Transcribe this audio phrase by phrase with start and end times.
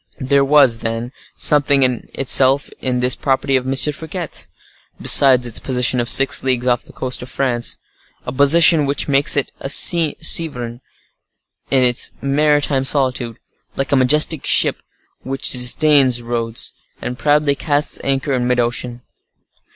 [0.19, 3.75] There was, then, something in itself in this property of M.
[3.75, 4.47] Fouquet's,
[4.99, 7.77] besides its position of six leagues off the coast of France;
[8.25, 10.81] a position which makes it a sovereign
[11.69, 13.37] in its maritime solitude,
[13.75, 14.81] like a majestic ship
[15.21, 19.03] which disdains roads, and proudly casts anchor in mid ocean.